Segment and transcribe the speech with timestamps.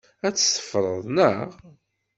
[0.27, 1.49] Ad t-teffreḍ, naɣ?